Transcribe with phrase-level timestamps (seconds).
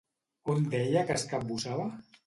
[0.53, 1.89] On deia que es capbussava?